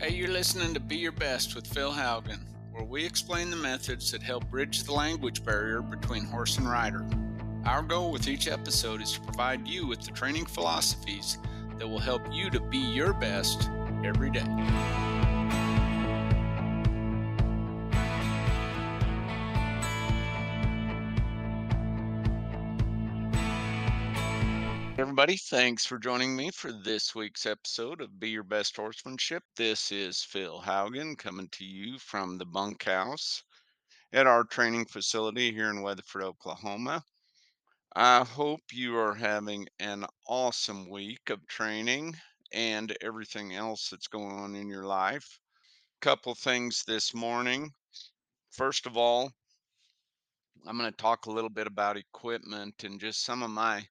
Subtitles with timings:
[0.00, 2.38] Hey, you're listening to Be Your Best with Phil Haugen,
[2.70, 7.04] where we explain the methods that help bridge the language barrier between horse and rider.
[7.66, 11.38] Our goal with each episode is to provide you with the training philosophies
[11.78, 13.68] that will help you to be your best
[14.04, 15.07] every day.
[25.28, 29.42] Everybody, thanks for joining me for this week's episode of Be Your Best Horsemanship.
[29.58, 33.42] This is Phil Haugen coming to you from the bunkhouse
[34.14, 37.04] at our training facility here in Weatherford, Oklahoma.
[37.94, 42.16] I hope you are having an awesome week of training
[42.54, 45.38] and everything else that's going on in your life.
[46.00, 47.70] Couple things this morning.
[48.50, 49.30] First of all,
[50.66, 53.86] I'm going to talk a little bit about equipment and just some of my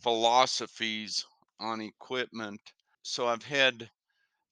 [0.00, 1.24] philosophies
[1.60, 2.60] on equipment.
[3.02, 3.90] So I've had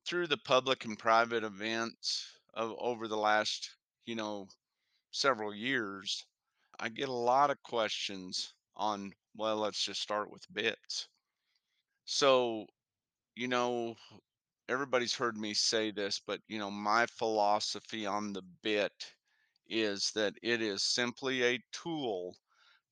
[0.06, 3.70] through the public and private events of over the last,
[4.06, 4.48] you know,
[5.10, 6.24] several years,
[6.80, 11.08] I get a lot of questions on, well, let's just start with bits.
[12.06, 12.66] So,
[13.34, 13.96] you know,
[14.68, 19.14] everybody's heard me say this, but you know, my philosophy on the bit
[19.68, 22.36] is that it is simply a tool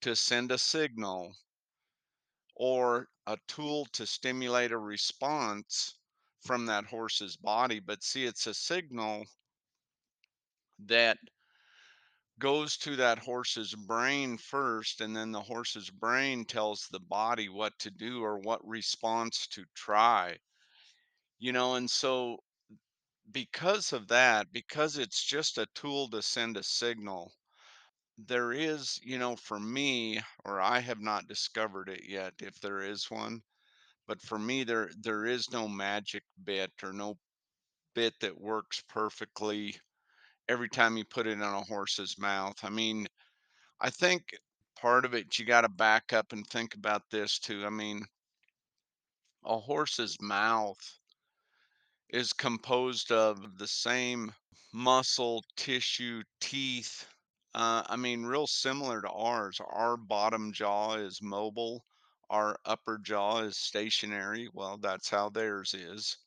[0.02, 1.34] to send a signal
[2.56, 5.94] or a tool to stimulate a response
[6.40, 7.80] from that horse's body.
[7.80, 9.24] But see, it's a signal
[10.86, 11.18] that
[12.38, 17.72] goes to that horse's brain first, and then the horse's brain tells the body what
[17.78, 20.36] to do or what response to try.
[21.38, 22.38] You know, and so
[23.32, 27.32] because of that, because it's just a tool to send a signal,
[28.18, 32.80] there is, you know, for me, or I have not discovered it yet, if there
[32.80, 33.42] is one,
[34.06, 37.18] but for me there there is no magic bit or no
[37.94, 39.76] bit that works perfectly
[40.48, 42.56] every time you put it in a horse's mouth.
[42.62, 43.06] I mean,
[43.80, 44.22] I think
[44.80, 47.64] part of it you got to back up and think about this too.
[47.64, 48.04] I mean,
[49.44, 50.80] a horse's mouth
[52.10, 54.32] is composed of the same
[54.72, 57.06] muscle, tissue, teeth.
[57.54, 59.58] Uh, I mean, real similar to ours.
[59.60, 61.84] Our bottom jaw is mobile,
[62.28, 64.48] our upper jaw is stationary.
[64.52, 66.18] Well, that's how theirs is.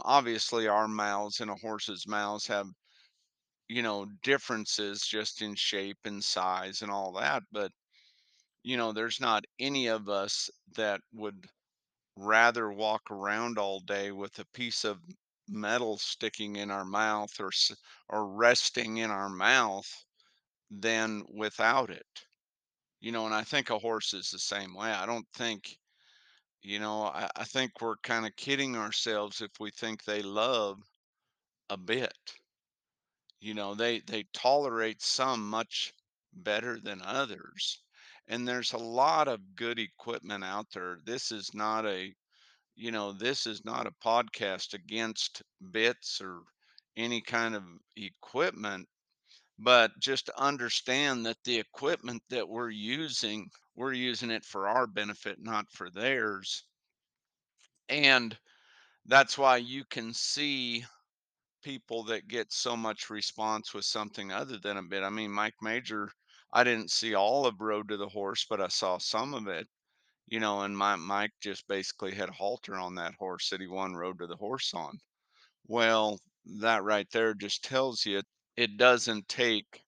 [0.00, 2.68] Obviously, our mouths and a horse's mouths have,
[3.68, 7.42] you know, differences just in shape and size and all that.
[7.52, 7.72] But,
[8.62, 11.46] you know, there's not any of us that would
[12.16, 15.00] rather walk around all day with a piece of
[15.48, 17.50] metal sticking in our mouth or
[18.08, 20.04] or resting in our mouth
[20.70, 22.06] than without it.
[23.00, 24.90] You know, and I think a horse is the same way.
[24.90, 25.78] I don't think,
[26.62, 30.78] you know, I, I think we're kind of kidding ourselves if we think they love
[31.70, 32.16] a bit.
[33.40, 35.92] You know, they they tolerate some much
[36.32, 37.82] better than others.
[38.28, 40.98] And there's a lot of good equipment out there.
[41.04, 42.14] This is not a
[42.76, 45.42] you know, this is not a podcast against
[45.72, 46.40] bits or
[46.96, 47.64] any kind of
[47.96, 48.88] equipment,
[49.58, 55.38] but just understand that the equipment that we're using, we're using it for our benefit,
[55.40, 56.64] not for theirs.
[57.88, 58.38] And
[59.06, 60.84] that's why you can see
[61.62, 65.02] people that get so much response with something other than a bit.
[65.02, 66.10] I mean, Mike Major,
[66.52, 69.68] I didn't see all of Road to the Horse, but I saw some of it
[70.26, 73.66] you know, and my Mike just basically had a halter on that horse that he
[73.66, 74.98] won Road to the Horse on.
[75.66, 76.18] Well,
[76.60, 78.22] that right there just tells you
[78.56, 79.82] it doesn't take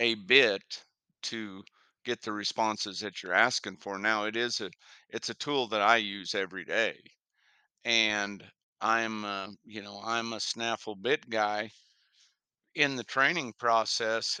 [0.00, 0.84] a bit
[1.22, 1.62] to
[2.04, 3.98] get the responses that you're asking for.
[3.98, 4.70] Now it is a
[5.10, 6.98] it's a tool that I use every day.
[7.84, 8.44] And
[8.80, 11.70] I'm uh, you know, I'm a snaffle bit guy
[12.74, 14.40] in the training process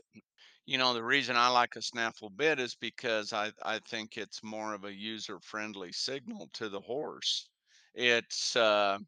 [0.66, 4.42] You know, the reason I like a snaffle bit is because I I think it's
[4.44, 7.48] more of a user-friendly signal to the horse.
[7.94, 8.98] It's uh,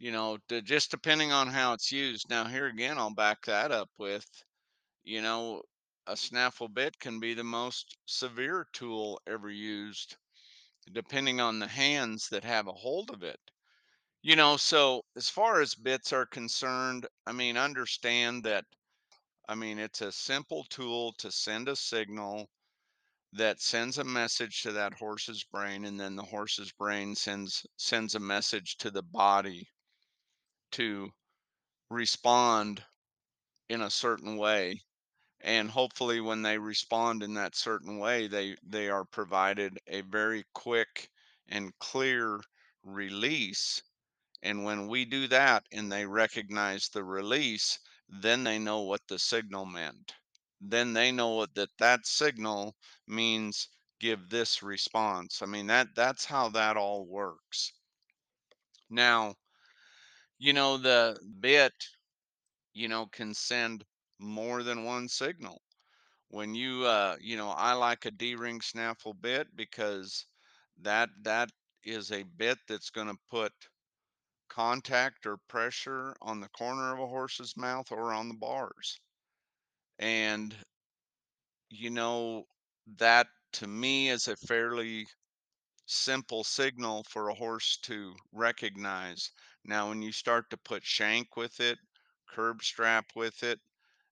[0.00, 2.28] you know, d just depending on how it's used.
[2.30, 4.26] Now, here again, I'll back that up with,
[5.04, 5.62] you know,
[6.06, 10.16] a snaffle bit can be the most severe tool ever used,
[10.92, 13.40] depending on the hands that have a hold of it.
[14.22, 18.64] You know, so as far as bits are concerned, I mean, understand that,
[19.48, 22.48] I mean, it's a simple tool to send a signal
[23.32, 28.14] that sends a message to that horse's brain and then the horse's brain sends sends
[28.14, 29.68] a message to the body
[30.72, 31.12] to
[31.90, 32.84] respond
[33.70, 34.82] in a certain way
[35.40, 40.44] and hopefully when they respond in that certain way they they are provided a very
[40.54, 41.10] quick
[41.48, 42.40] and clear
[42.82, 43.82] release
[44.42, 47.78] And when we do that and they recognize the release,
[48.08, 50.14] then they know what the signal meant.
[50.60, 52.76] Then they know that that signal
[53.06, 53.68] means
[53.98, 55.40] give this response.
[55.40, 57.72] I mean that that's how that all works.
[58.90, 59.36] Now,
[60.40, 61.74] you know the bit,
[62.74, 63.84] you know, can send
[64.18, 65.62] more than one signal.
[66.30, 70.26] When you uh you know, I like a D-ring snaffle bit because
[70.82, 71.50] that that
[71.84, 73.52] is a bit that's going to put
[74.50, 79.00] contact or pressure on the corner of a horse's mouth or on the bars.
[80.00, 80.56] And,
[81.70, 82.44] you know,
[82.98, 85.06] that to me is a fairly
[85.86, 89.30] simple signal for a horse to recognize.
[89.64, 91.78] Now, when you start to put shank with it,
[92.28, 93.60] curb strap with it,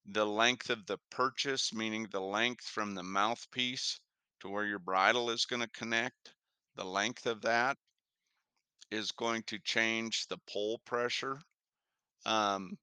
[0.04, 3.98] the length of the purchase, meaning the length from the mouthpiece
[4.40, 6.34] to where your bridle is going to connect,
[6.76, 7.76] the length of that
[8.90, 11.40] is going to change the pull pressure.
[12.26, 12.78] Um,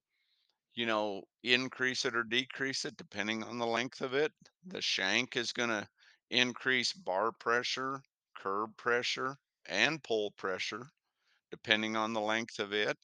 [0.74, 4.32] you know, increase it or decrease it depending on the length of it.
[4.66, 5.88] The shank is going to
[6.30, 8.02] increase bar pressure,
[8.36, 9.36] curb pressure,
[9.66, 10.90] and pull pressure
[11.62, 12.96] depending on the length of it.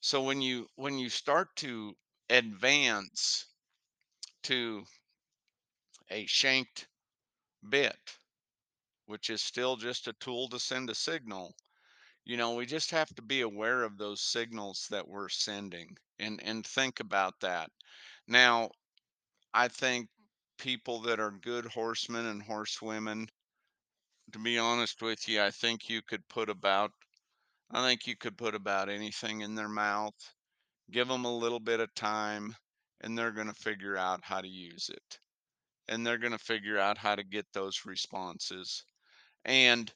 [0.00, 1.94] So when you when you start to
[2.30, 3.46] advance
[4.44, 4.84] to
[6.10, 6.88] a shanked
[7.68, 8.16] bit,
[9.06, 11.54] which is still just a tool to send a signal,
[12.24, 16.42] you know, we just have to be aware of those signals that we're sending and
[16.42, 17.70] and think about that.
[18.28, 18.70] Now,
[19.54, 20.08] I think
[20.58, 23.28] people that are good horsemen and horsewomen,
[24.32, 26.92] to be honest with you, I think you could put about
[27.74, 30.14] I think you could put about anything in their mouth,
[30.90, 32.54] give them a little bit of time,
[33.00, 35.18] and they're going to figure out how to use it.
[35.88, 38.84] And they're going to figure out how to get those responses.
[39.46, 39.90] And,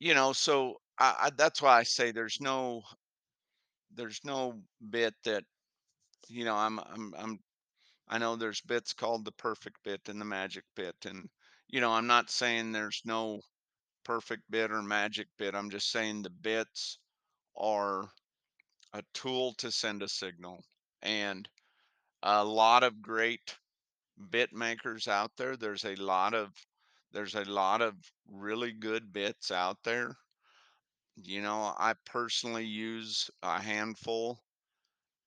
[0.00, 2.82] you know, so I, I, that's why I say there's no
[3.94, 4.60] there's no
[4.90, 5.44] bit that,
[6.28, 7.38] you know, I'm I'm I'm
[8.08, 10.96] I know there's bits called the perfect bit and the magic bit.
[11.06, 11.28] And,
[11.68, 13.40] you know, I'm not saying there's no
[14.04, 15.54] perfect bit or magic bit.
[15.54, 16.98] I'm just saying the bits
[17.56, 18.10] are
[18.94, 20.64] a tool to send a signal.
[21.02, 21.48] And
[22.22, 23.56] a lot of great
[24.30, 25.56] bit makers out there.
[25.56, 26.52] There's a lot of
[27.12, 27.96] there's a lot of
[28.28, 30.16] really good bits out there.
[31.16, 34.44] You know, I personally use a handful,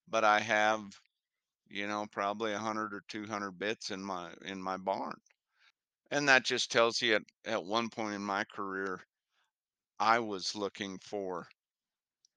[0.07, 0.81] but I have,
[1.69, 5.21] you know, probably a 100 or 200 bits in my in my barn.
[6.11, 9.01] And that just tells you at, at one point in my career,
[9.99, 11.47] I was looking for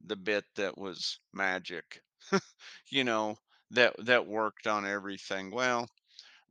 [0.00, 2.02] the bit that was magic,
[2.90, 3.36] you know,
[3.70, 5.50] that that worked on everything.
[5.50, 5.88] Well,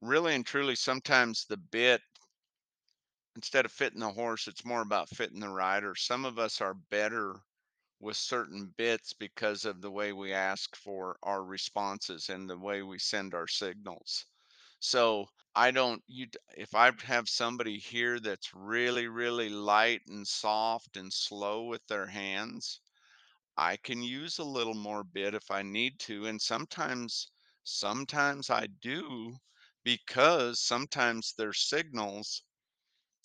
[0.02, 2.02] really and truly, sometimes the bit,
[3.36, 5.96] instead of fitting the horse, it's more about fitting the rider.
[5.96, 7.42] Some of us are better
[8.00, 12.82] with certain bits because of the way we ask for our responses and the way
[12.84, 14.26] we send our signals.
[14.80, 20.98] So I don't you if I have somebody here that's really really light and soft
[20.98, 22.82] and slow with their hands,
[23.60, 27.32] I can use a little more bit if I need to and sometimes
[27.64, 29.38] sometimes I do
[29.84, 32.44] because sometimes their signals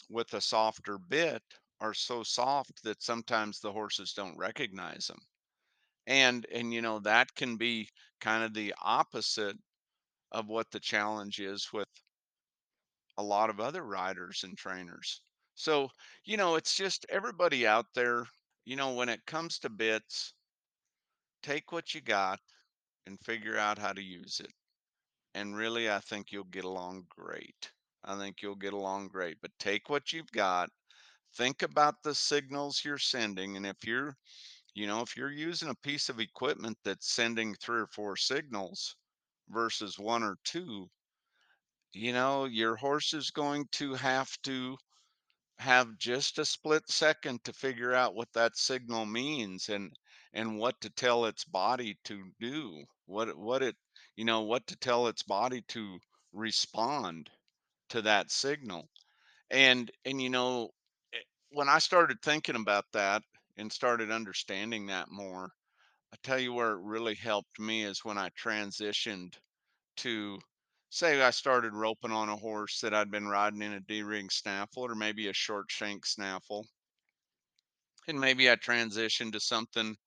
[0.08, 1.42] with a softer bit
[1.80, 5.20] are so soft that sometimes the horses don't recognize them.
[6.06, 9.58] And and you know that can be kind of the opposite
[10.32, 11.88] of what the challenge is with
[13.16, 15.20] a lot of other riders and trainers.
[15.56, 15.90] So,
[16.24, 18.26] you know, it's just everybody out there,
[18.64, 20.34] you know, when it comes to bits,
[21.42, 22.40] take what you got
[23.06, 24.52] and figure out how to use it.
[25.34, 27.72] And really, I think you'll get along great.
[28.04, 29.36] I think you'll get along great.
[29.42, 30.70] But take what you've got,
[31.36, 33.56] think about the signals you're sending.
[33.56, 34.16] And if you're,
[34.74, 38.96] you know, if you're using a piece of equipment that's sending three or four signals
[39.48, 40.88] versus one or two,
[41.92, 44.76] you know, your horse is going to have to
[45.58, 49.92] have just a split second to figure out what that signal means and
[50.32, 53.76] and what to tell its body to do what what it
[54.16, 55.98] you know what to tell its body to
[56.32, 57.30] respond
[57.88, 58.88] to that signal.
[59.50, 60.70] And and you know
[61.14, 61.18] eh,
[61.50, 63.22] when i started thinking about that
[63.56, 65.50] and started understanding that more
[66.12, 69.34] i tell you where it really helped me is when i transitioned
[69.98, 70.38] to
[70.94, 74.84] say I started roping on a horse that I'd been riding in a D-ring snaffle
[74.84, 76.66] or maybe a short shank snaffle.
[78.06, 79.98] And maybe I transitioned to something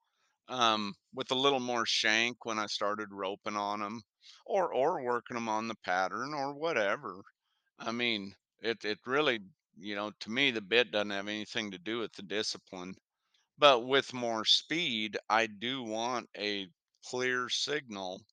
[0.49, 4.03] um, with a little more shank when I started roping on them
[4.45, 7.23] or or working them on the pattern or whatever.
[7.79, 9.41] I mean, it it really,
[9.77, 12.95] you know, to me the bit doesn't have anything to do with the discipline.
[13.57, 16.69] But with more speed, I do want a
[17.05, 18.25] clear signal,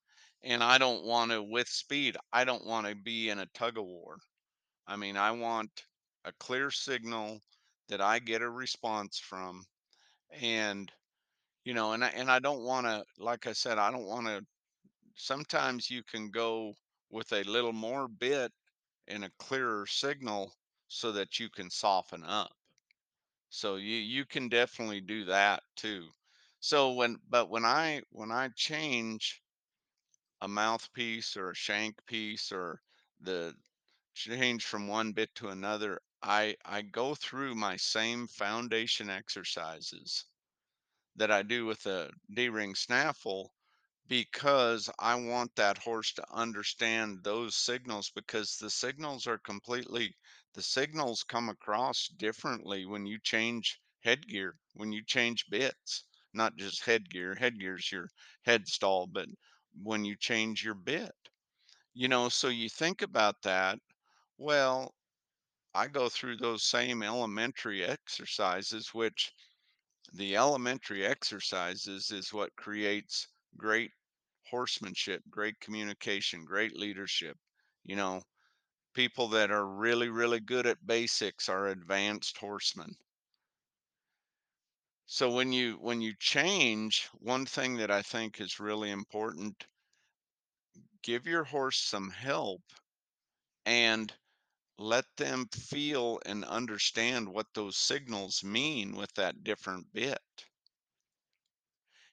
[0.44, 4.18] and I don't wanna with speed, I don't wanna be in a tug of war.
[4.86, 5.86] I mean, I want
[6.24, 7.42] a clear signal
[7.88, 9.66] that I get a response from,
[10.30, 10.92] and,
[11.64, 14.42] you know, and I and I don't wanna like I said, I don't wanna
[15.16, 16.74] sometimes you can go
[17.10, 18.52] with a little more bit
[19.08, 20.54] and a clearer signal
[20.88, 22.52] so that you can soften up.
[23.48, 26.10] So you you can definitely do that too.
[26.60, 29.42] So when but when I when I change
[30.44, 32.82] a mouthpiece or a shank piece or
[33.20, 33.56] the
[34.14, 40.26] change from one bit to another, I I go through my same foundation exercises
[41.16, 43.54] that I do with a D-ring snaffle
[44.06, 50.14] because I want that horse to understand those signals because the signals are completely
[50.52, 56.84] the signals come across differently when you change headgear, when you change bits, not just
[56.84, 57.34] headgear.
[57.34, 58.10] Headgear's your
[58.42, 59.26] head stall, but
[59.82, 61.14] when you change your bit.
[61.94, 63.78] You know, so you think about that.
[64.38, 64.94] Well,
[65.74, 69.32] I go through those same elementary exercises, which
[70.12, 73.92] the elementary exercises is what creates great
[74.46, 77.38] horsemanship, great communication, great leadership.
[77.84, 78.22] You know,
[78.94, 82.96] people that are really, really good at basics are advanced horsemen.
[85.06, 89.66] So when you when you change, one thing that I think is really important,
[91.02, 92.62] give your horse some help
[93.66, 94.12] and
[94.78, 100.22] let them feel and understand what those signals mean with that different bit.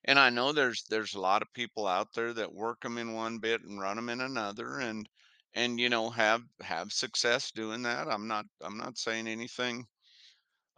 [0.06, 3.14] And I know there's there's a lot of people out there that work them in
[3.14, 5.10] one bit and run them in another and
[5.54, 8.08] and you know have have success doing that.
[8.08, 9.88] I'm not I'm not saying anything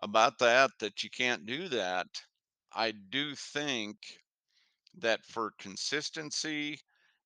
[0.03, 2.07] about that that you can't do that.
[2.74, 3.98] I do think
[4.95, 6.79] that for consistency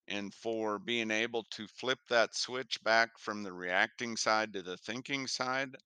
[0.06, 4.76] and for being able to flip that switch back from the reacting side to the
[4.76, 5.76] thinking side,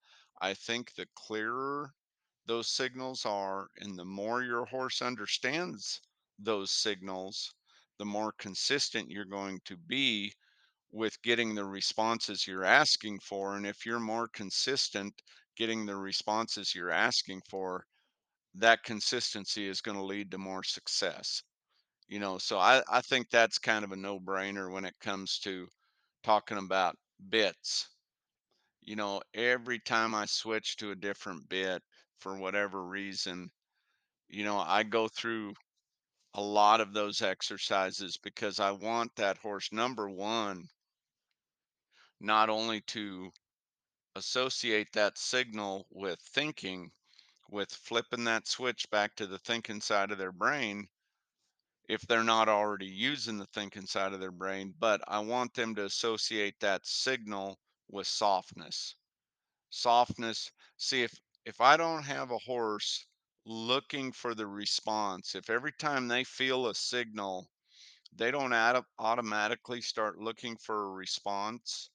[0.40, 1.92] I think the clearer
[2.46, 6.00] those signals are and the more your horse understands
[6.38, 7.54] those signals,
[7.98, 10.32] the more consistent you're going to be
[10.92, 13.56] with getting the responses you're asking for.
[13.56, 15.22] And if you're more consistent
[15.56, 17.84] getting the responses you're asking for,
[18.54, 21.42] that consistency is going to lead to more success.
[22.08, 25.66] You know, so I, I think that's kind of a no-brainer when it comes to
[26.22, 26.96] talking about
[27.30, 27.88] bits.
[28.82, 31.82] You know, every time I switch to a different bit
[32.18, 33.48] for whatever reason,
[34.28, 35.54] you know, I go through
[36.34, 40.64] a lot of those exercises because I want that horse, number one,
[42.20, 43.30] not only to
[44.14, 46.92] associate that signal with thinking,
[47.48, 50.88] with flipping that switch back to the thinking side of their brain,
[51.88, 55.76] if they're not already using the thinking side of their brain, but I want them
[55.76, 58.96] to associate that signal with softness.
[59.70, 60.52] Softness.
[60.76, 63.06] See, if if I don't have a horse
[63.44, 67.50] looking for the response, if every time they feel a signal,
[68.12, 71.90] they don't add automatically start looking for a response,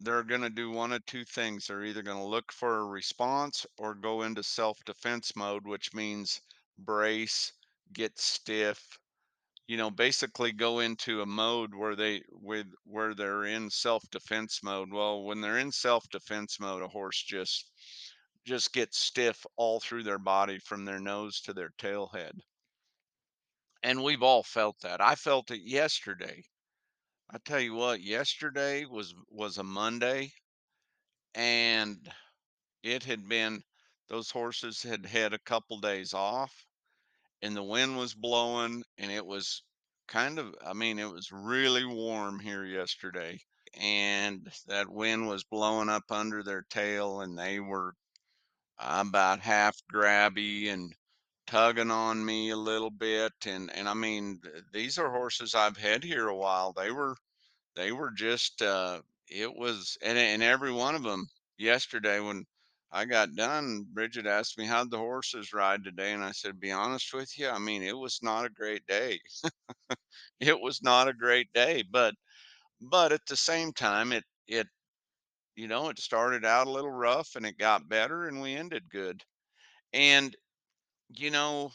[0.00, 1.66] they're going to do one of two things.
[1.66, 6.40] They're either going to look for a response or go into self-defense mode, which means
[6.78, 7.52] brace,
[7.92, 8.80] get stiff,
[9.66, 14.90] you know, basically go into a mode where they with where they're in self-defense mode.
[14.92, 17.70] Well, when they're in self-defense mode, a horse just
[18.46, 22.32] just gets stiff all through their body from their nose to their tail head.
[23.82, 25.00] And we've all felt that.
[25.02, 26.42] I felt it yesterday.
[27.30, 30.32] I tell you what, yesterday was was a Monday
[31.34, 32.10] and
[32.82, 33.62] it had been
[34.08, 36.54] those horses had had a couple days off
[37.42, 39.62] and the wind was blowing and it was
[40.08, 43.38] kind of I mean it was really warm here yesterday
[43.74, 47.94] and that wind was blowing up under their tail and they were
[48.78, 50.94] uh, about half grabby and
[51.48, 54.40] tugging on me a little bit and and I mean
[54.72, 57.16] these are horses I've had here a while they were
[57.76, 61.28] they were just uh it was and and every one of them
[61.58, 62.46] yesterday when
[62.92, 66.72] I got done, Bridget asked me how'd the horses ride today, and I said, "Be
[66.72, 69.20] honest with you, I mean, it was not a great day.
[70.40, 72.14] It was not a great day, but
[72.80, 74.68] but at the same time, it it
[75.56, 78.90] you know, it started out a little rough and it got better and we ended
[78.90, 79.24] good.
[79.92, 80.36] And
[81.10, 81.72] you know,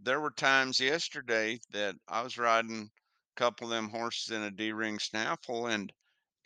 [0.00, 4.50] there were times yesterday that I was riding a couple of them horses in a
[4.50, 5.92] D-ring snaffle and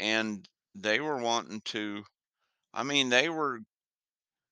[0.01, 2.05] and they were wanting to
[2.75, 3.61] I mean, they were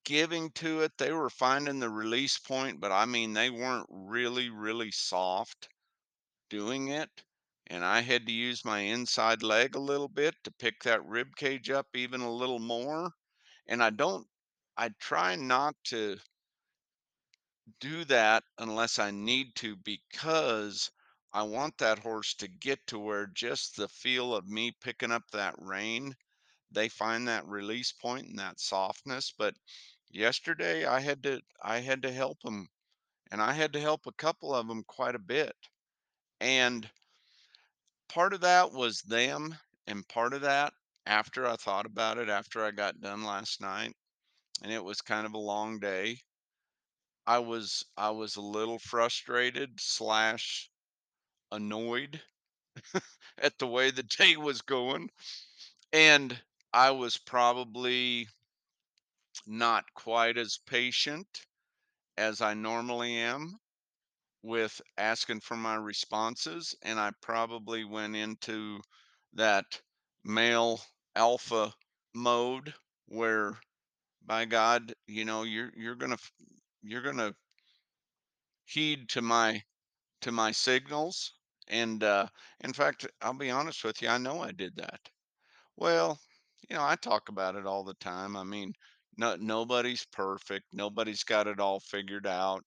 [0.05, 0.93] giving to it.
[0.99, 5.69] They were finding the release point, but I mean, they weren't really, really soft
[6.51, 7.11] doing it.
[7.69, 11.37] And I had to use my inside leg a little bit to pick that rib
[11.37, 13.13] cage up even a little more.
[13.69, 14.27] And I don't,
[14.77, 16.19] I try not to
[17.81, 20.91] do that unless I need to because
[21.33, 25.31] I want that horse to get to where just the feel of me picking up
[25.33, 26.17] that rein,
[26.71, 29.33] they find that release point and that softness.
[29.37, 29.57] But
[30.11, 32.69] yesterday I had to I had to help them
[33.31, 35.57] and I had to help a couple of them quite a bit.
[36.41, 36.91] And
[38.09, 40.73] part of that was them and part of that
[41.07, 43.95] after I thought about it after I got done last night
[44.63, 46.21] and it was kind of a long day.
[47.27, 50.71] I was I was a little frustrated slash
[51.53, 52.23] annoyed
[53.39, 55.11] at the way the day was going,
[55.93, 58.29] and I was probably
[59.47, 61.47] not quite as patient
[62.17, 63.61] as I normally am
[64.43, 68.83] with asking for my responses, and I probably went into
[69.35, 69.83] that
[70.25, 70.83] male
[71.17, 71.75] alpha
[72.15, 72.75] mode
[73.07, 73.61] where
[74.23, 76.19] by God, you know, you're you're gonna
[76.83, 77.35] you're gonna
[78.65, 79.63] heed to my
[80.23, 81.35] to my signals.
[81.69, 82.27] And uh,
[82.61, 85.01] in fact, I'll be honest with you, I know I did that.
[85.77, 86.21] Well,
[86.69, 88.37] you know, I talk about it all the time.
[88.37, 88.73] I mean,
[89.19, 90.67] no, nobody's perfect.
[90.73, 92.65] Nobody's got it all figured out.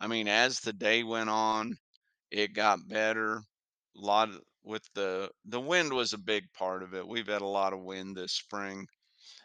[0.00, 1.76] I mean, as the day went on,
[2.30, 3.42] it got better.
[3.96, 4.30] A lot
[4.64, 7.06] with the the wind was a big part of it.
[7.06, 8.86] We've had a lot of wind this spring.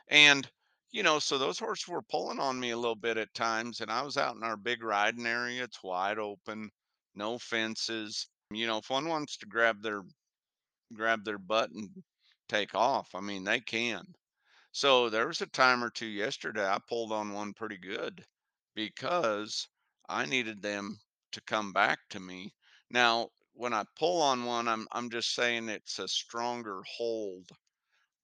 [0.09, 0.49] And,
[0.93, 3.91] you know, so those horses were pulling on me a little bit at times, and
[3.91, 5.63] I was out in our big riding area.
[5.63, 6.71] It's wide open,
[7.15, 8.27] no fences.
[8.51, 10.03] You know, if one wants to grab their
[10.93, 12.03] grab their butt and
[12.47, 14.05] take off, I mean, they can.
[14.71, 18.25] So there was a time or two yesterday I pulled on one pretty good
[18.75, 19.67] because
[20.09, 20.99] I needed them
[21.31, 22.53] to come back to me.
[22.91, 27.49] Now, when I pull on one, I'm I'm just saying it's a stronger hold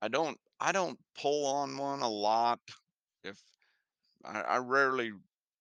[0.01, 2.59] I don't I don't pull on one a lot.
[3.23, 3.37] If
[4.23, 5.11] I, I rarely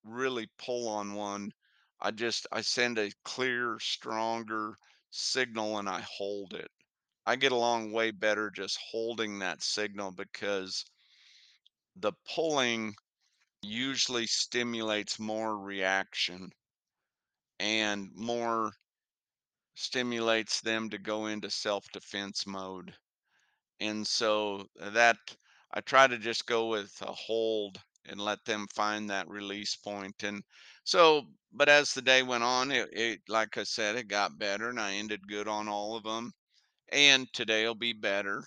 [0.05, 1.53] really pull on one,
[2.01, 4.79] I just I send a clear, stronger
[5.11, 6.71] signal and I hold it.
[7.27, 10.85] I get along way better just holding that signal because
[11.97, 12.95] the pulling
[13.63, 16.51] usually stimulates more reaction
[17.59, 18.73] and more
[19.75, 22.95] stimulates them to go into self-defense mode.
[23.81, 25.19] And so that
[25.73, 30.23] I try to just go with a hold and let them find that release point.
[30.23, 30.43] And
[30.85, 34.71] so, but as the day went on, it, it like I said, it got better
[34.71, 36.33] and I ended good on all of them.
[36.91, 38.45] And today'll be better.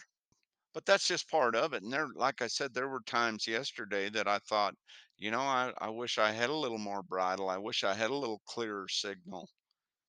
[0.74, 1.84] But that's just part of it.
[1.84, 4.74] And there, like I said, there were times yesterday that I thought,
[5.18, 7.50] you know, I, I wish I had a little more bridle.
[7.50, 9.50] I wish I had a little clearer signal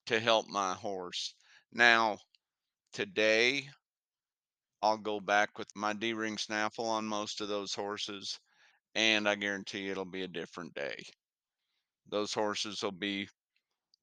[0.06, 1.34] to help my horse.
[1.72, 2.18] Now,
[2.92, 3.68] today
[4.82, 8.38] I'll go back with my D-ring snaffle on most of those horses,
[8.94, 11.04] and I guarantee it'll be a different day.
[12.06, 13.28] Those horses will be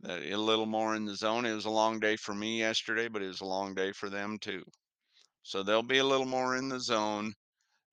[0.08, 1.46] uh, a little more in the zone.
[1.46, 4.10] It was a long day for me yesterday, but it was a long day for
[4.10, 4.64] them too.
[5.44, 7.36] So they'll be a little more in the zone,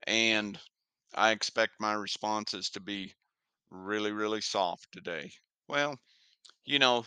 [0.06, 0.60] and
[1.14, 3.14] I expect my responses to be
[3.70, 5.32] really, really soft today.
[5.68, 5.98] Well,
[6.64, 7.06] you know,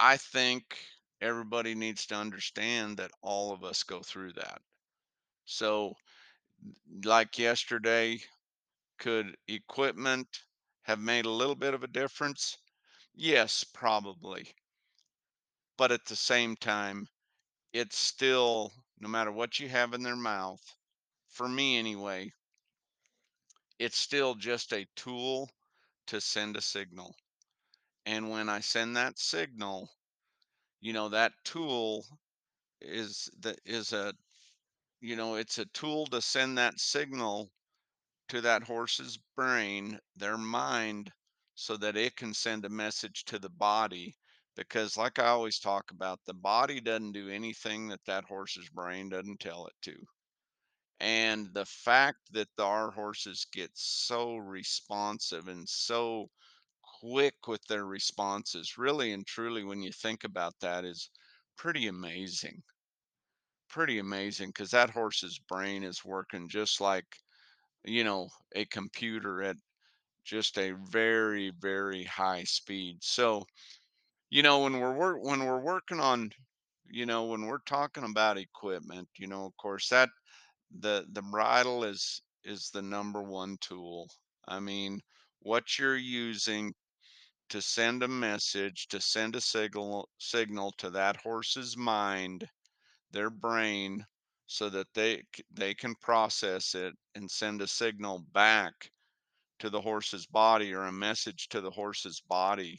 [0.00, 0.84] I think
[1.20, 4.62] everybody needs to understand that all of us go through that.
[5.46, 5.96] So,
[7.04, 8.20] like yesterday,
[8.98, 10.44] Could equipment
[10.82, 12.56] have made a little bit of a difference?
[13.14, 14.54] Yes, probably.
[15.76, 17.08] But at the same time,
[17.72, 20.62] it's still, no matter what you have in their mouth,
[21.28, 22.32] for me anyway,
[23.80, 25.50] it's still just a tool
[26.06, 27.16] to send a signal.
[28.06, 29.90] And when I send that signal,
[30.80, 32.04] you know, that tool
[32.80, 34.14] is the is a
[35.00, 37.50] you know, it's a tool to send that signal
[38.28, 41.12] to that horse's brain, their mind,
[41.54, 44.16] so that it can send a message to the body.
[44.56, 49.08] Because, like I always talk about, the body doesn't do anything that that horse's brain
[49.10, 49.96] doesn't tell it to.
[51.00, 56.30] And the fact that our horses get so responsive and so
[57.00, 61.10] quick with their responses, really and truly, when you think about that, is
[61.56, 62.62] pretty amazing.
[63.68, 67.06] Pretty amazing because that horse's brain is working just like,
[67.84, 69.56] you know, a computer at
[70.24, 73.44] just a very very high speed so
[74.30, 76.30] you know when we're wor- when we're working on
[76.86, 80.10] you know when we're talking about equipment you know of course that
[80.70, 84.08] the the bridle is is the number one tool
[84.48, 85.00] I mean,
[85.40, 86.74] what you're using
[87.50, 92.48] to send a message, to send a signal signal to that horse's mind,
[93.10, 94.06] their brain,
[94.46, 98.90] so that they they can process it and send a signal back
[99.60, 102.78] to the horse's body or a message to the horse's body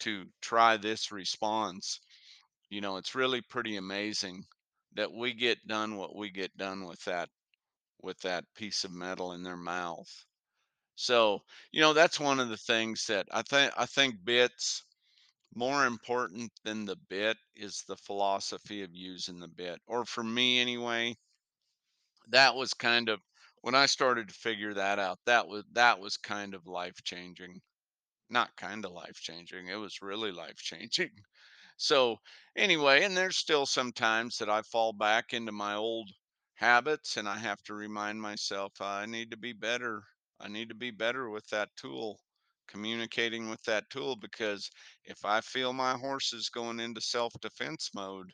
[0.00, 2.00] to try this response.
[2.70, 4.44] You know, it's really pretty amazing
[4.94, 7.28] that we get done what we get done with that
[8.02, 10.10] with that piece of metal in their mouth.
[11.00, 14.84] So, you know, that's one of the things that I think I think bits
[15.54, 19.82] more important than the bit is the philosophy of using the bit.
[19.86, 21.16] Or for me anyway,
[22.28, 23.20] that was kind of
[23.60, 27.60] when I started to figure that out, that was that was kind of life changing.
[28.30, 29.68] Not kind of life changing.
[29.68, 31.10] It was really life changing.
[31.78, 32.18] So,
[32.56, 36.10] anyway, and there's still some times that I fall back into my old
[36.54, 40.04] habits and I have to remind myself I need to be better.
[40.40, 42.20] I need to be better with that tool,
[42.66, 44.70] communicating with that tool, because
[45.04, 48.32] if I feel my horse is going into self defense mode,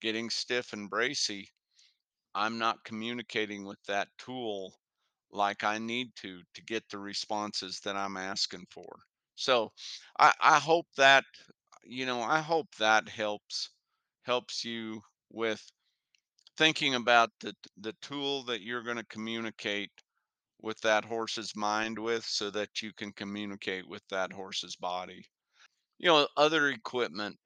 [0.00, 1.48] getting stiff and bracy,
[2.34, 4.74] I'm not communicating with that tool
[5.30, 9.04] like I need to to get the responses that I'm asking for.
[9.36, 9.72] So
[10.18, 11.24] I, I hope that
[11.84, 13.70] you know I hope that helps
[14.24, 15.70] helps you with
[16.56, 19.90] thinking about the the tool that you're going to communicate
[20.62, 25.24] with that horse's mind with so that you can communicate with that horse's body.
[25.98, 27.36] You know, other equipment,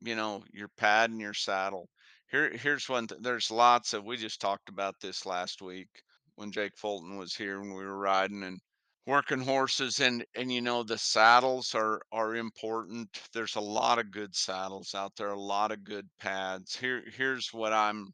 [0.00, 1.88] you know, your pad and your saddle.
[2.30, 3.06] Here, here's one.
[3.08, 4.04] Th- there's lots of.
[4.04, 5.88] We just talked about this last week
[6.36, 8.58] when Jake Fulton was here and we were riding and
[9.06, 13.08] working horses and and you know the saddles are are important.
[13.32, 16.76] There's a lot of good saddles out there, a lot of good pads.
[16.76, 18.08] Here, here's what I'm.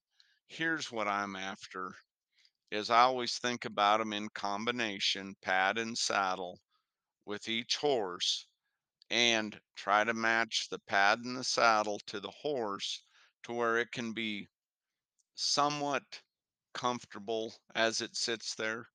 [0.48, 1.92] Here's what I'm after.
[2.70, 6.60] Is I always think about them in combination, pad and saddle,
[7.24, 8.46] with each horse
[9.10, 13.02] and try to match the pad and the saddle to the horse
[13.44, 14.48] to where it can be
[15.34, 16.22] somewhat
[16.74, 18.88] comfortable as it sits there.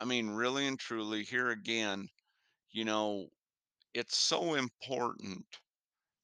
[0.00, 2.10] I mean, really and truly, here again,
[2.70, 3.30] you know,
[3.94, 5.60] it's so important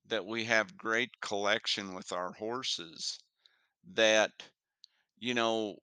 [0.07, 3.19] that we have great collection with our horses
[3.85, 4.51] that,
[5.19, 5.79] you know,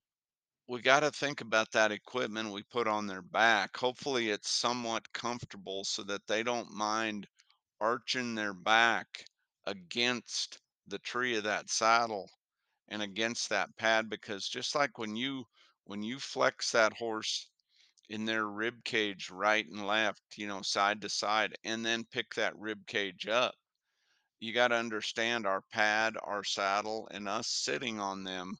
[0.67, 3.75] we got to think about that equipment we put on their back.
[3.77, 7.27] Hopefully, it's somewhat comfortable so that they don't mind
[7.81, 9.25] arching their back
[9.65, 12.29] against the tree of that saddle
[12.89, 15.45] and against that pad because just like when you
[15.85, 17.49] when you flex that horse
[18.09, 22.33] in their rib cage right and left, you know, side to side and then pick
[22.35, 23.55] that rib cage up,
[24.39, 28.57] you got to understand our pad, our saddle and us sitting on them,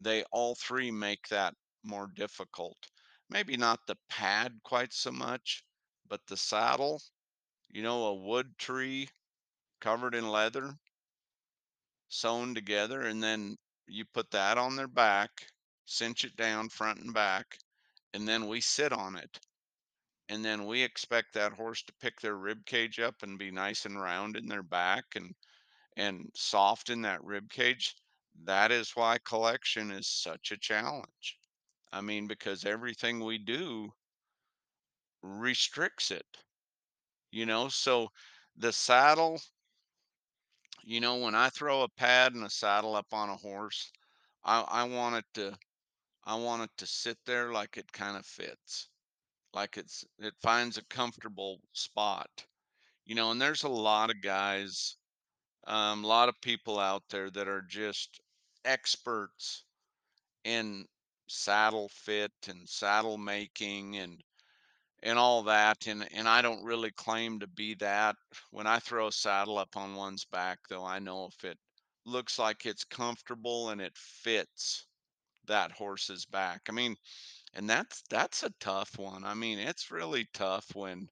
[0.00, 2.76] they all three make that more difficult.
[3.30, 5.64] Maybe not the pad quite so much,
[6.08, 7.02] but the saddle,
[7.68, 9.08] you know, a wood tree
[9.80, 10.78] covered in leather,
[12.08, 13.56] sewn together, and then
[13.86, 15.30] you put that on their back,
[15.86, 17.58] cinch it down front and back,
[18.14, 19.38] and then we sit on it.
[20.28, 23.84] And then we expect that horse to pick their rib cage up and be nice
[23.84, 25.34] and round in their back and
[25.96, 27.94] and soft in that rib cage.
[28.44, 31.38] That is why collection is such a challenge.
[31.92, 33.94] I mean, because everything we do
[35.22, 36.38] restricts it,
[37.30, 37.68] you know?
[37.68, 38.10] So
[38.56, 39.40] the saddle
[40.84, 43.92] You know, when I throw a pad and a saddle up on a horse,
[44.44, 45.58] I I want it to
[46.24, 48.88] I want it to sit there like it kind of fits,
[49.52, 52.46] like it's it finds a comfortable spot.
[53.04, 54.96] You know, and there's a lot of guys,
[55.66, 58.20] um, a lot of people out there that are just
[58.66, 59.64] experts
[60.44, 60.84] in
[61.28, 64.20] saddle fit and saddle making and
[65.02, 68.16] and all that and and I don't really claim to be that.
[68.50, 71.58] When I throw a saddle up on one's back though, I know if it
[72.04, 74.86] looks like it's comfortable and it fits
[75.46, 76.62] that horse's back.
[76.68, 76.96] I mean,
[77.54, 79.24] and that's that's a tough one.
[79.24, 81.08] I mean, it's really tough when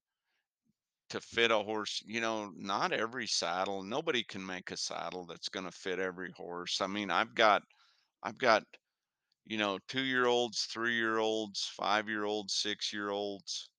[1.14, 5.48] to fit a horse, you know, not every saddle, nobody can make a saddle that's
[5.50, 6.80] going to fit every horse.
[6.82, 7.62] I mean, I've got
[8.24, 8.64] I've got,
[9.46, 13.70] you know, 2-year-olds, 3-year-olds, 5-year-olds, 6-year-olds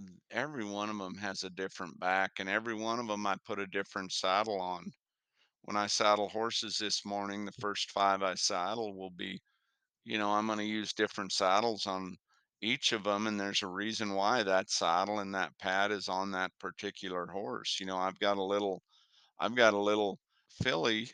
[0.00, 3.36] mm, every one of them has a different back and every one of them I
[3.44, 4.92] put a different saddle on.
[5.62, 9.40] When I saddle horses this morning, the first five I saddle will be,
[10.04, 12.16] you know, I'm going to use different saddles on
[12.62, 13.26] each of them.
[13.26, 17.78] And there's a reason why that saddle and that pad is on that particular horse.
[17.80, 18.82] You know, I've got a little,
[19.38, 20.20] I've got a little
[20.62, 21.10] filly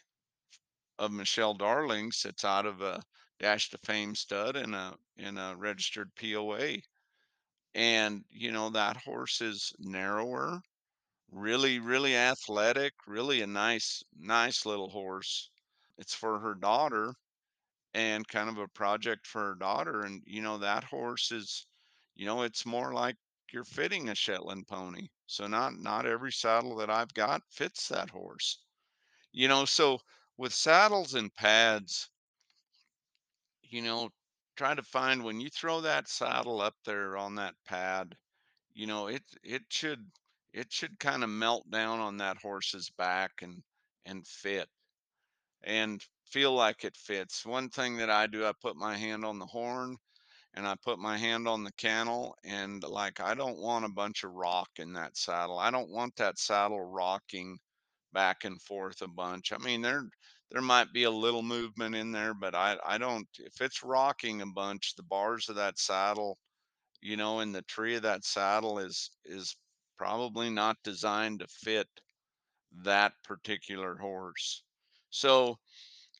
[0.99, 3.03] of Michelle Darling's that's out of a
[3.39, 6.83] Dash Ta Fame stud in a, in a registered POA
[7.75, 10.63] And, you know, that horse is narrower,
[11.31, 15.51] really, really athletic, really a nice, nice little horse.
[15.99, 17.15] It's for her daughter
[17.95, 20.03] and kind of a project for her daughter.
[20.03, 21.67] And, you know, that horse is,
[22.15, 23.17] you know, it's more like
[23.53, 25.09] you're fitting a Shetland pony.
[25.27, 28.65] So not not every saddle that I've got fits that horse.
[29.33, 30.01] You know, so
[30.37, 32.11] with saddles and pads,
[33.63, 34.11] you know,
[34.57, 38.17] try to find when you throw that saddle up there on that pad,
[38.75, 40.11] you know, it it should
[40.53, 43.63] it should kind of melt down on that horse's back and
[44.07, 44.69] and fit
[45.63, 47.47] and feel like it fits.
[47.47, 49.97] One thing that I do, I put my hand on the horn
[50.55, 54.25] and I put my hand on the cantle and like I don't want a bunch
[54.25, 55.59] of rock in that saddle.
[55.59, 57.59] I don't want that saddle rocking
[58.13, 59.53] back and forth a bunch.
[59.53, 60.09] I mean, there
[60.51, 64.43] there might be a little movement in there, but I I don't if it's rocking
[64.43, 66.39] a bunch, the bars of that saddle,
[67.03, 69.57] you know, and the tree of that saddle is is
[69.99, 71.89] probably not designed to fit
[72.85, 74.63] that particular horse.
[75.11, 75.59] So,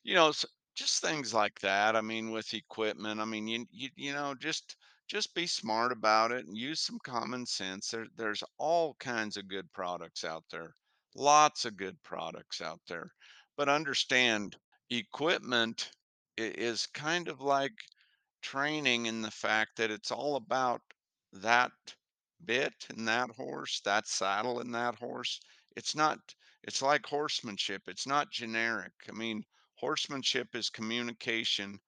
[0.07, 0.31] you know,
[0.73, 1.95] just things like that.
[1.95, 6.31] I mean, with equipment, I mean, you you you know, just just be smart about
[6.31, 7.89] it and use some common sense.
[7.91, 10.73] There there's all kinds of good products out there.
[11.15, 13.11] Lots of good products out there.
[13.57, 14.55] But understand,
[14.89, 15.91] equipment
[16.37, 17.73] is kind of like
[18.41, 20.81] training in the fact that it's all about
[21.33, 21.71] that
[22.45, 25.39] bit and that horse, that saddle and that horse.
[25.75, 26.19] It's not,
[26.63, 27.83] it's like horsemanship.
[27.87, 28.93] It's not generic.
[29.09, 29.43] I mean,
[29.79, 31.79] horsemanship is communication.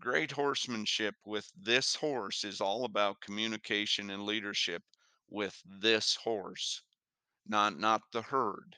[0.00, 4.82] Great horsemanship with this horse is all about communication and leadership
[5.28, 6.82] with this horse,
[7.46, 8.76] not not the herd.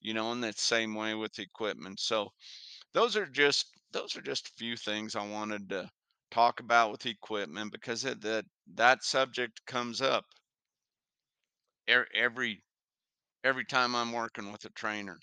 [0.00, 2.00] You know, in that same way with equipment.
[2.00, 2.32] So
[2.92, 5.90] those are just those are just a few things I wanted to
[6.30, 10.24] talk about with equipment because it, that that subject comes up
[12.14, 12.62] every
[13.44, 15.18] every time I'm working with a trainer.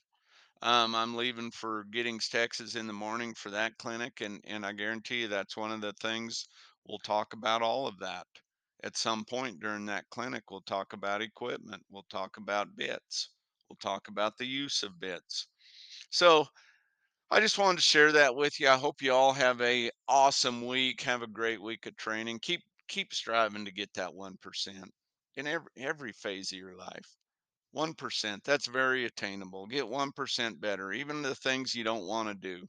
[0.61, 4.73] Um, I'm leaving for Giddings, Texas in the morning for that clinic, and and I
[4.73, 6.47] guarantee you that's one of the things
[6.85, 8.27] we'll talk about all of that
[8.83, 10.51] at some point during that clinic.
[10.51, 11.85] We'll talk about equipment.
[11.89, 13.29] We'll talk about bits.
[13.69, 15.47] We'll talk about the use of bits.
[16.11, 16.47] So
[17.31, 18.69] I just wanted to share that with you.
[18.69, 21.01] I hope you all have a awesome week.
[21.01, 22.39] Have a great week of training.
[22.39, 24.91] Keep keep striving to get that 1%
[25.37, 27.18] in every every phase of your life.
[27.75, 29.67] 1%, that's very attainable.
[29.67, 30.91] Get 1% better.
[30.91, 32.65] Even the things you don't want to do.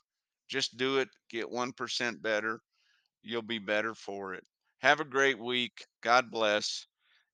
[0.49, 1.09] Just do it.
[1.31, 2.61] Get 1% better.
[3.23, 4.45] You'll be better for it.
[4.81, 5.73] Have a great week.
[6.03, 6.87] God bless.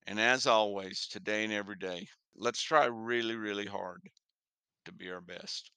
[0.06, 4.00] And as always, today and every day, let's try really, really hard
[4.84, 5.70] to be our best.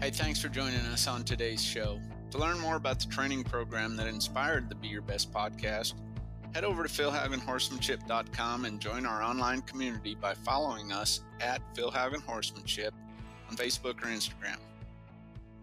[0.00, 2.00] Hey, thanks for joining us on today's show.
[2.30, 5.94] To learn more about the training program that inspired the Be Your Best podcast,
[6.54, 12.94] head over to philhaugenhorsemanship.com and join our online community by following us at Philhaugen Horsemanship
[13.50, 14.56] on Facebook or Instagram.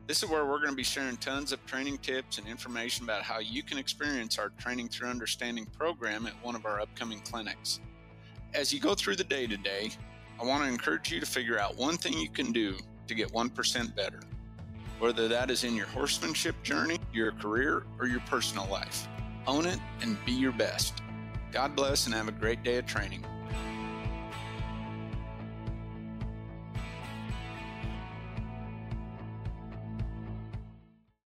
[0.06, 3.24] This is where we're going to be sharing tons of training tips and information about
[3.24, 7.80] how you can experience our Training Through Understanding program at one of our upcoming clinics.
[8.54, 9.92] As you go through the day today,
[10.42, 12.76] I want to encourage you to figure out one thing you can do
[13.08, 14.20] to get 1% better,
[15.00, 19.08] whether that is in your horsemanship journey, your career, or your personal life.
[19.46, 21.02] Own it and be your best.
[21.52, 23.26] God bless and have a great day of training.